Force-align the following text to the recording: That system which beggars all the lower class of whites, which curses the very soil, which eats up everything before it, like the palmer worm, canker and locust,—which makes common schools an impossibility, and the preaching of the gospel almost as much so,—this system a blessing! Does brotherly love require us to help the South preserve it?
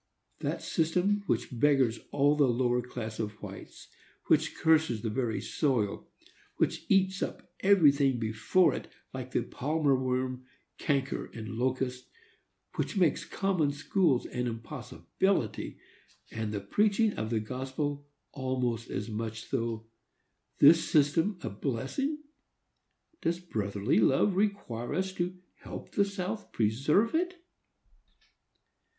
That 0.39 0.63
system 0.63 1.21
which 1.27 1.49
beggars 1.59 1.99
all 2.11 2.35
the 2.35 2.47
lower 2.47 2.81
class 2.81 3.19
of 3.19 3.33
whites, 3.33 3.87
which 4.29 4.55
curses 4.55 5.03
the 5.03 5.11
very 5.11 5.39
soil, 5.39 6.09
which 6.57 6.87
eats 6.89 7.21
up 7.21 7.53
everything 7.59 8.17
before 8.17 8.73
it, 8.73 8.91
like 9.13 9.29
the 9.29 9.43
palmer 9.43 9.95
worm, 9.95 10.45
canker 10.79 11.27
and 11.35 11.49
locust,—which 11.53 12.97
makes 12.97 13.25
common 13.25 13.71
schools 13.71 14.25
an 14.25 14.47
impossibility, 14.47 15.77
and 16.31 16.51
the 16.51 16.61
preaching 16.61 17.13
of 17.13 17.29
the 17.29 17.39
gospel 17.39 18.07
almost 18.31 18.89
as 18.89 19.07
much 19.07 19.45
so,—this 19.45 20.83
system 20.89 21.37
a 21.43 21.49
blessing! 21.51 22.17
Does 23.21 23.39
brotherly 23.39 23.99
love 23.99 24.35
require 24.35 24.95
us 24.95 25.13
to 25.13 25.37
help 25.59 25.91
the 25.91 26.05
South 26.05 26.51
preserve 26.51 27.13
it? 27.13 27.35